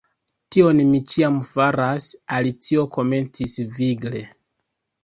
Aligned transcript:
"Tion 0.55 0.79
mi 0.93 1.01
ĉiam 1.15 1.37
faras," 1.51 2.09
Alicio 2.39 2.87
komencis 2.99 3.57
vigle. 3.79 4.27